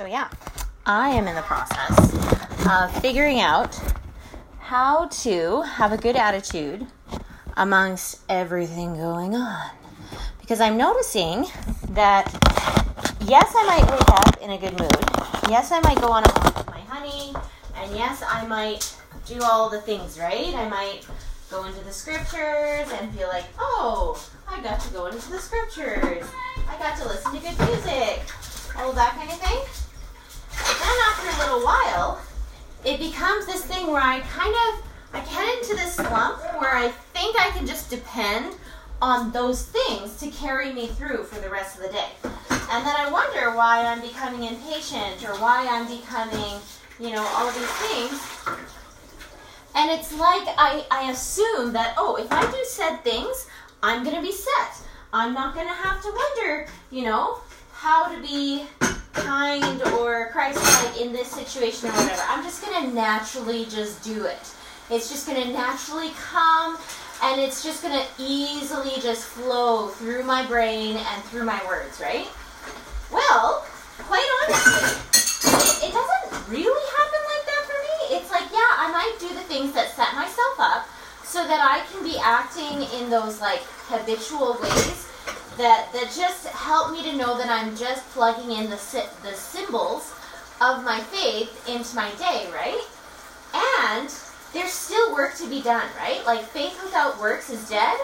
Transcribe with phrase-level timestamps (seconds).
[0.00, 0.30] So, yeah,
[0.86, 2.14] I am in the process
[2.66, 3.78] of figuring out
[4.58, 6.86] how to have a good attitude
[7.58, 9.70] amongst everything going on.
[10.40, 11.44] Because I'm noticing
[11.90, 12.32] that,
[13.26, 15.50] yes, I might wake up in a good mood.
[15.50, 17.34] Yes, I might go on a walk with my honey.
[17.76, 20.54] And yes, I might do all the things, right?
[20.54, 21.06] I might
[21.50, 26.26] go into the scriptures and feel like, oh, I got to go into the scriptures.
[26.70, 28.22] I got to listen to good music.
[28.78, 29.89] All that kind of thing.
[30.90, 32.20] Then after a little while,
[32.84, 36.88] it becomes this thing where I kind of I get into this slump where I
[37.14, 38.56] think I can just depend
[39.00, 42.10] on those things to carry me through for the rest of the day.
[42.72, 46.60] And then I wonder why I'm becoming impatient or why I'm becoming,
[46.98, 48.58] you know, all these things.
[49.76, 53.46] And it's like I, I assume that, oh, if I do said things,
[53.80, 54.82] I'm going to be set.
[55.12, 57.38] I'm not going to have to wonder, you know,
[57.72, 58.64] how to be
[59.12, 62.22] kind or Christ-like in this situation or whatever.
[62.28, 64.54] I'm just going to naturally just do it.
[64.90, 66.78] It's just going to naturally come
[67.22, 72.00] and it's just going to easily just flow through my brain and through my words,
[72.00, 72.26] right?
[73.12, 73.66] Well,
[73.98, 74.88] quite honestly,
[75.52, 78.16] it, it doesn't really happen like that for me.
[78.16, 80.88] It's like, yeah, I might do the things that set myself up
[81.24, 85.09] so that I can be acting in those like habitual ways
[85.60, 88.80] that that just help me to know that I'm just plugging in the
[89.22, 90.14] the symbols
[90.60, 92.80] of my faith into my day, right?
[93.52, 94.08] And
[94.54, 96.24] there's still work to be done, right?
[96.24, 97.98] Like faith without works is dead.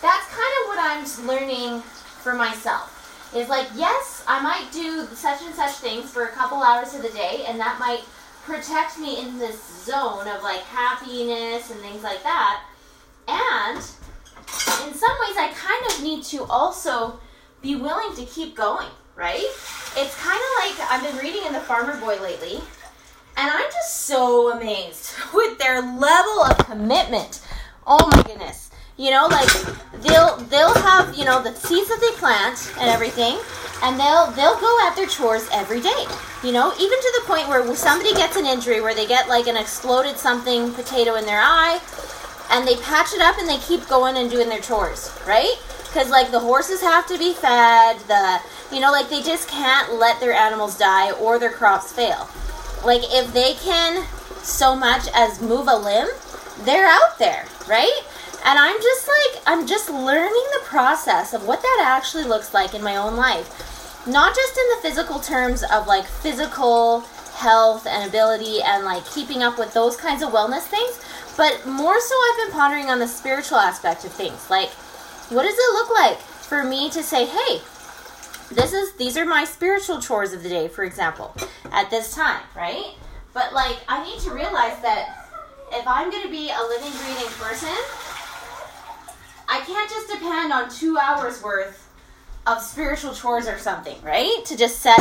[0.00, 1.82] That's kind of what I'm learning
[2.22, 2.88] for myself.
[3.36, 7.02] Is like, yes, I might do such and such things for a couple hours of
[7.02, 8.04] the day, and that might
[8.44, 12.62] protect me in this zone of like happiness and things like that.
[13.28, 13.82] And
[14.86, 17.18] in some ways, I kind of need to also
[17.60, 19.44] be willing to keep going, right?
[19.96, 22.60] It's kind of like I've been reading in The Farmer Boy lately,
[23.36, 27.40] and I'm just so amazed with their level of commitment.
[27.86, 28.70] Oh my goodness.
[28.98, 29.48] You know, like
[30.02, 33.38] they'll they'll have, you know, the seeds that they plant and everything,
[33.82, 36.04] and they'll they'll go at their chores every day.
[36.44, 39.46] You know, even to the point where somebody gets an injury where they get like
[39.46, 41.80] an exploded something potato in their eye,
[42.52, 45.56] and they patch it up and they keep going and doing their chores, right?
[45.86, 48.40] Because like the horses have to be fed, the
[48.70, 52.28] you know, like they just can't let their animals die or their crops fail.
[52.84, 54.06] Like if they can
[54.42, 56.08] so much as move a limb,
[56.60, 58.02] they're out there, right?
[58.44, 62.74] And I'm just like, I'm just learning the process of what that actually looks like
[62.74, 64.04] in my own life.
[64.06, 67.00] Not just in the physical terms of like physical
[67.34, 71.00] health and ability and like keeping up with those kinds of wellness things,
[71.36, 74.50] but more so I've been pondering on the spiritual aspect of things.
[74.50, 74.70] Like,
[75.30, 77.60] what does it look like for me to say, hey,
[78.50, 81.34] this is these are my spiritual chores of the day, for example,
[81.70, 82.94] at this time, right?
[83.32, 85.28] But like I need to realize that
[85.72, 87.74] if I'm going to be a living, breathing person,
[89.48, 91.81] I can't just depend on two hours worth
[92.46, 94.44] of spiritual chores or something, right?
[94.46, 94.98] To just set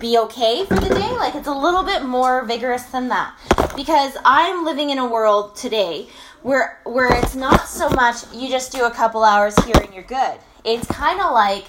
[0.00, 1.10] be okay for the day.
[1.12, 3.36] Like it's a little bit more vigorous than that.
[3.76, 6.08] Because I'm living in a world today
[6.42, 10.02] where where it's not so much you just do a couple hours here and you're
[10.02, 10.38] good.
[10.64, 11.66] It's kind of like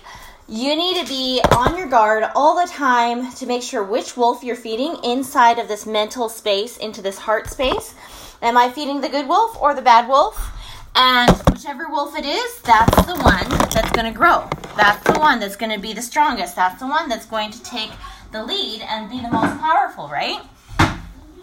[0.48, 4.44] you need to be on your guard all the time to make sure which wolf
[4.44, 7.94] you're feeding inside of this mental space, into this heart space.
[8.42, 10.52] Am I feeding the good wolf or the bad wolf?
[10.96, 14.50] And whichever wolf it is, that's the one that's going to grow.
[14.76, 16.56] That's the one that's going to be the strongest.
[16.56, 17.92] That's the one that's going to take
[18.32, 20.42] the lead and be the most powerful, right?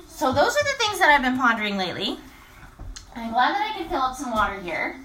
[0.08, 2.18] So, those are the things that I've been pondering lately.
[3.14, 4.96] I'm glad that I can fill up some water here.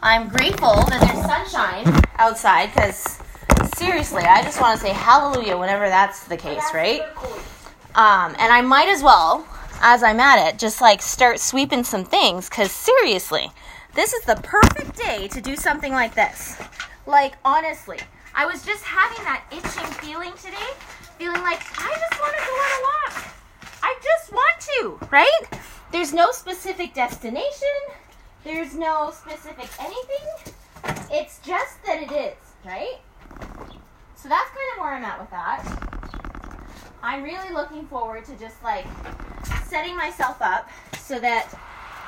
[0.00, 3.18] I'm grateful that there's sunshine outside because
[3.76, 7.02] seriously, I just want to say hallelujah whenever that's the case, right?
[7.94, 9.46] Um, and I might as well,
[9.80, 13.50] as I'm at it, just like start sweeping some things because seriously,
[13.94, 16.56] this is the perfect day to do something like this.
[17.06, 17.98] Like, honestly,
[18.34, 20.70] I was just having that itching feeling today,
[21.18, 23.24] feeling like I just want to go on a walk.
[23.82, 25.60] I just want to, right?
[25.92, 27.68] There's no specific destination.
[28.42, 30.54] There's no specific anything.
[31.10, 32.98] It's just that it is, right?
[34.16, 35.93] So that's kind of where I'm at with that.
[37.04, 38.86] I'm really looking forward to just like
[39.66, 41.54] setting myself up so that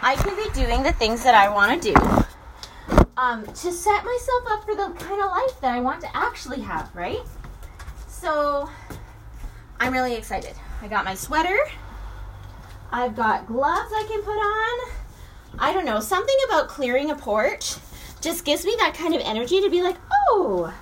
[0.00, 4.44] I can be doing the things that I want to do um, to set myself
[4.48, 7.20] up for the kind of life that I want to actually have, right?
[8.08, 8.70] So
[9.80, 10.54] I'm really excited.
[10.80, 11.58] I got my sweater.
[12.90, 14.92] I've got gloves I can put on.
[15.58, 17.74] I don't know, something about clearing a porch
[18.22, 19.96] just gives me that kind of energy to be like,
[20.30, 20.72] oh,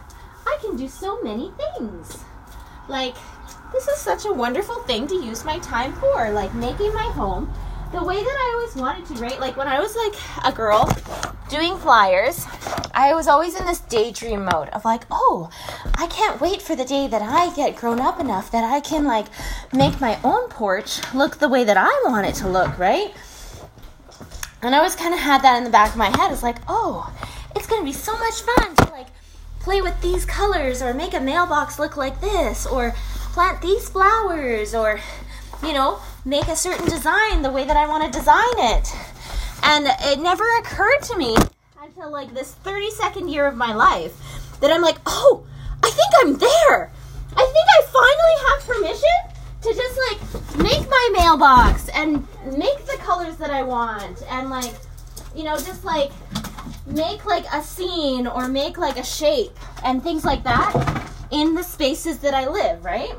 [0.46, 2.24] I can do so many things.
[2.88, 3.16] Like,
[3.74, 7.52] this is such a wonderful thing to use my time for, like making my home
[7.90, 9.38] the way that I always wanted to, right?
[9.40, 10.88] Like when I was like a girl
[11.48, 12.46] doing flyers,
[12.94, 15.50] I was always in this daydream mode of like, oh,
[15.96, 19.04] I can't wait for the day that I get grown up enough that I can
[19.04, 19.26] like
[19.72, 23.12] make my own porch look the way that I want it to look, right?
[24.62, 26.30] And I always kind of had that in the back of my head.
[26.30, 27.12] It's like, oh,
[27.56, 29.08] it's gonna be so much fun to like
[29.60, 32.94] play with these colors or make a mailbox look like this or
[33.34, 35.00] plant these flowers or
[35.60, 38.94] you know make a certain design the way that I want to design it.
[39.64, 41.36] And it never occurred to me
[41.82, 44.14] until like this 30 second year of my life
[44.60, 45.44] that I'm like, oh,
[45.82, 46.92] I think I'm there.
[47.36, 49.18] I think I finally have permission
[49.62, 52.26] to just like make my mailbox and
[52.56, 54.74] make the colors that I want and like,
[55.34, 56.12] you know, just like
[56.86, 60.93] make like a scene or make like a shape and things like that
[61.30, 63.12] in the spaces that I live, right?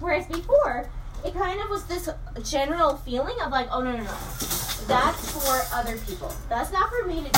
[0.00, 0.88] Whereas before,
[1.24, 2.08] it kind of was this
[2.44, 4.16] general feeling of like, oh no no no,
[4.86, 6.32] that's for other people.
[6.48, 7.30] That's not for me to do.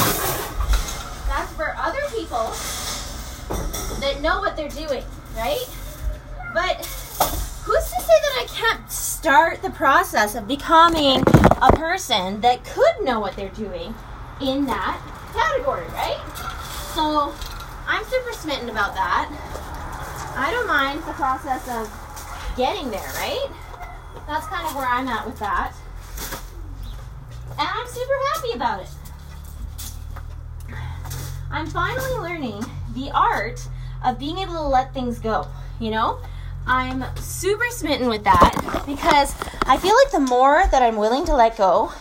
[1.29, 2.52] That's for other people
[4.00, 5.05] that know what they're doing,
[5.37, 5.69] right?
[6.53, 6.85] But
[7.64, 11.23] who's to say that I can't start the process of becoming
[11.62, 13.94] a person that could know what they're doing
[14.41, 15.00] in that
[15.32, 16.20] category, right?
[16.94, 17.32] So
[17.87, 19.31] I'm super smitten about that.
[20.37, 23.49] I don't mind the process of getting there, right?
[24.27, 25.73] That's kind of where I'm at with that.
[27.59, 28.88] And I'm super happy about it.
[31.50, 33.67] I'm finally learning the art
[34.05, 35.47] of being able to let things go,
[35.79, 36.21] you know?
[36.67, 39.35] I'm super smitten with that because
[39.67, 41.93] I feel like the more that I'm willing to let go,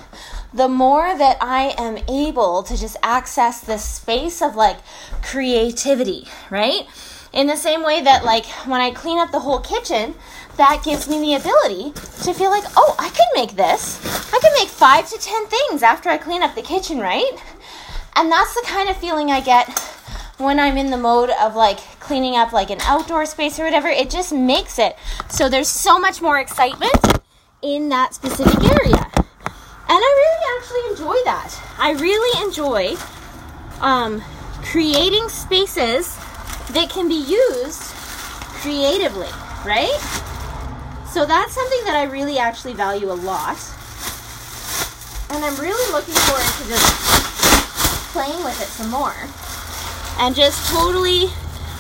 [0.54, 4.78] the more that I am able to just access this space of like
[5.22, 6.88] creativity, right?
[7.32, 10.16] In the same way that, like, when I clean up the whole kitchen,
[10.58, 11.92] that gives me the ability
[12.24, 14.04] to feel like, oh, I can make this.
[14.34, 17.32] I can make five to ten things after I clean up the kitchen, right?
[18.16, 19.70] And that's the kind of feeling I get
[20.38, 23.88] when I'm in the mode of like cleaning up like an outdoor space or whatever.
[23.88, 24.96] It just makes it
[25.30, 27.20] so there's so much more excitement
[27.62, 29.12] in that specific area.
[29.16, 31.62] And I really actually enjoy that.
[31.78, 32.96] I really enjoy
[33.82, 34.22] um,
[34.64, 36.18] creating spaces
[36.72, 37.82] that can be used
[38.62, 39.30] creatively,
[39.66, 40.00] right?
[41.12, 43.58] So that's something that I really actually value a lot.
[45.32, 49.16] And I'm really looking forward to just playing with it some more.
[50.20, 51.28] And just totally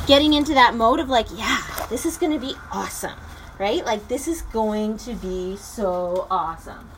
[0.07, 3.17] getting into that mode of like, yeah, this is going to be awesome,
[3.59, 3.85] right?
[3.85, 6.89] Like, this is going to be so awesome.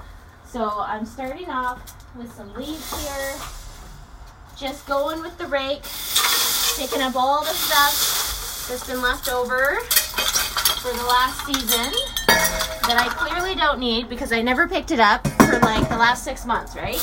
[0.45, 3.35] So I'm starting off with some leaves here.
[4.57, 5.83] Just going with the rake,
[6.77, 9.79] picking up all the stuff that's been left over
[10.81, 11.91] for the last season
[12.27, 16.23] that I clearly don't need because I never picked it up for like the last
[16.23, 16.99] six months, right?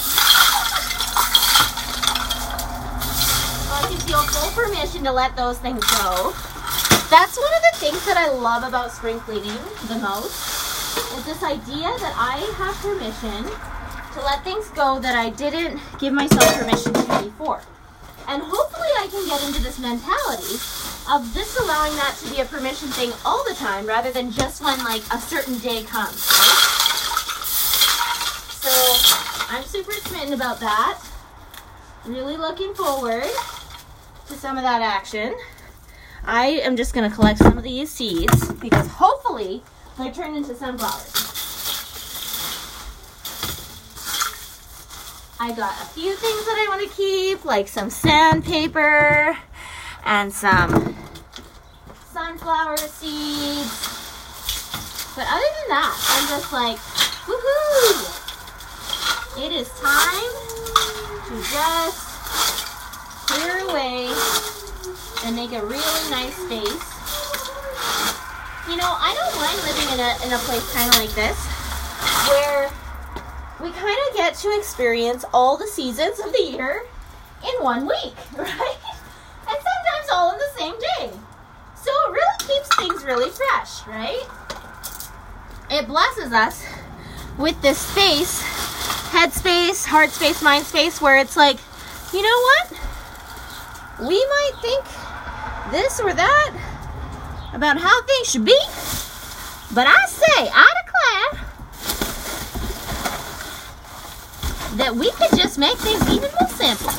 [3.71, 6.33] I can feel full permission to let those things go.
[7.11, 10.33] That's one of the things that I love about spring cleaning the most
[11.17, 13.45] is this idea that I have permission
[14.15, 17.63] to let things go that I didn't give myself permission to before.
[18.29, 20.61] And hopefully I can get into this mentality
[21.11, 24.63] of just allowing that to be a permission thing all the time rather than just
[24.63, 26.29] when like a certain day comes.
[26.29, 26.79] Right?
[28.61, 28.71] So
[29.49, 31.03] I'm super smitten about that.
[32.05, 33.25] Really looking forward
[34.27, 35.35] to some of that action.
[36.25, 39.63] I am just to collect some of these seeds because hopefully
[39.97, 41.28] they turn into sunflowers.
[45.49, 49.39] I got a few things that I want to keep, like some sandpaper
[50.05, 50.95] and some
[52.13, 53.73] sunflower seeds.
[55.17, 56.77] But other than that, I'm just like,
[57.25, 58.13] woohoo!
[59.43, 60.33] It is time
[61.29, 61.97] to just
[63.27, 64.13] clear away
[65.25, 66.99] and make a really nice space
[68.69, 71.41] you know, I don't mind living in a, in a place kind of like this
[72.29, 72.69] where
[73.61, 76.85] we kind of get to experience all the seasons of the year
[77.43, 78.77] in one week, right?
[79.49, 81.11] And sometimes all in the same day.
[81.75, 84.23] So it really keeps things really fresh, right?
[85.71, 86.65] It blesses us
[87.37, 88.43] with this space,
[89.11, 91.59] head space, heart space, mind space, where it's like,
[92.13, 92.71] you know what?
[94.01, 94.85] We might think
[95.73, 96.53] this or that
[97.53, 98.59] about how things should be.
[99.75, 100.78] But I say, I
[104.79, 106.91] that we could just make things even more simple.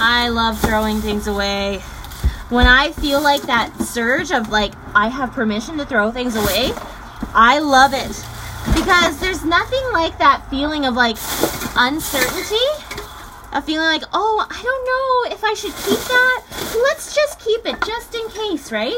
[0.00, 1.78] I love throwing things away.
[2.48, 6.72] when I feel like that surge of like I have permission to throw things away,
[7.34, 8.12] I love it
[8.74, 11.16] because there's nothing like that feeling of like
[11.76, 12.66] uncertainty.
[13.54, 16.42] A feeling like, oh, I don't know if I should keep that.
[16.84, 18.96] Let's just keep it just in case, right?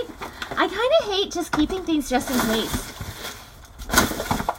[0.52, 2.94] I kind of hate just keeping things just in case.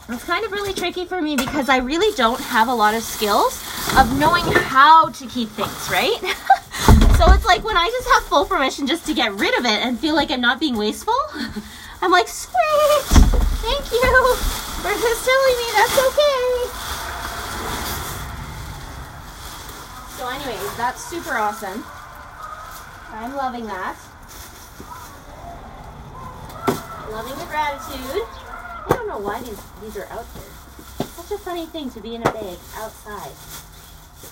[0.08, 3.02] It's kind of really tricky for me because I really don't have a lot of
[3.02, 3.60] skills
[3.98, 6.16] of knowing how to keep things, right?
[7.18, 9.84] so it's like when I just have full permission just to get rid of it
[9.84, 11.18] and feel like I'm not being wasteful,
[12.02, 13.02] I'm like, sweet,
[13.66, 14.36] thank you
[14.78, 16.86] for just telling me that's okay.
[20.16, 21.84] So, anyways, that's super awesome.
[23.10, 23.96] I'm loving that.
[27.10, 28.45] Loving the gratitude.
[29.06, 31.06] I don't know why these these are out here.
[31.06, 33.30] Such a funny thing to be in a bag outside.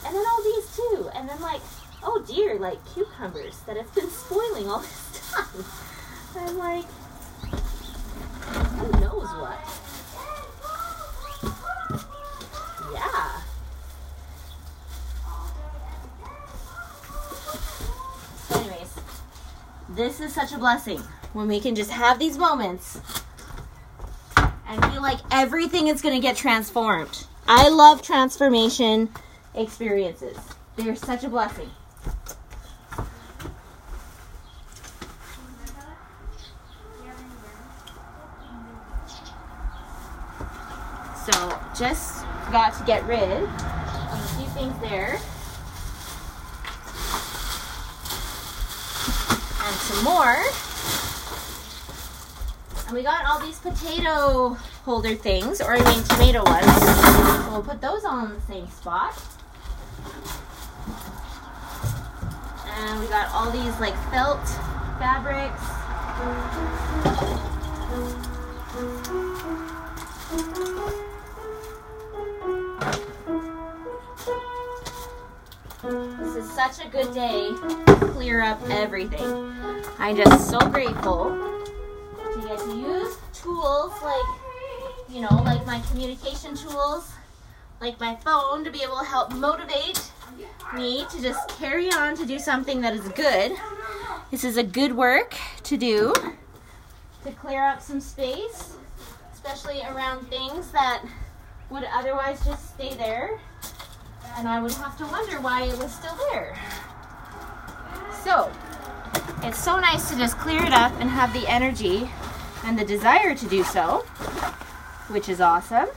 [0.04, 1.10] And then all these too.
[1.14, 1.60] And then like,
[2.02, 5.64] oh dear, like cucumbers that have been spoiling all this time.
[6.48, 6.86] I'm like,
[8.50, 9.60] who knows what?
[12.94, 13.42] Yeah.
[18.48, 18.94] So anyways,
[19.90, 20.98] this is such a blessing
[21.32, 22.98] when we can just have these moments
[25.04, 27.26] like everything is going to get transformed.
[27.46, 29.10] I love transformation
[29.54, 30.38] experiences.
[30.76, 31.68] They're such a blessing.
[41.26, 43.50] So, just got to get rid of
[44.10, 45.18] a few things there.
[49.66, 50.42] And some more.
[52.86, 57.50] And we got all these potato holder things, or I mean tomato ones.
[57.50, 59.18] We'll put those all in the same spot.
[62.66, 64.46] And we got all these like felt
[64.98, 65.62] fabrics.
[76.18, 77.48] This is such a good day
[77.86, 79.54] to clear up everything.
[79.98, 81.30] I'm just so grateful
[82.16, 84.33] to get to use tools like,
[85.14, 87.12] you know, like my communication tools,
[87.80, 90.10] like my phone to be able to help motivate
[90.74, 93.52] me to just carry on to do something that is good.
[94.32, 96.12] This is a good work to do
[97.22, 98.74] to clear up some space,
[99.32, 101.04] especially around things that
[101.70, 103.38] would otherwise just stay there
[104.36, 106.58] and I would have to wonder why it was still there.
[108.24, 108.50] So,
[109.44, 112.10] it's so nice to just clear it up and have the energy
[112.64, 114.04] and the desire to do so,
[115.08, 115.88] which is awesome.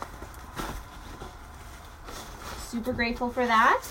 [2.59, 3.81] Super grateful for that.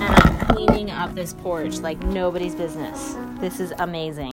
[0.00, 3.16] And I'm cleaning up this porch like nobody's business.
[3.40, 4.30] This is amazing.